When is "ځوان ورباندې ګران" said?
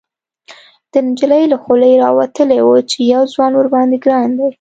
3.33-4.29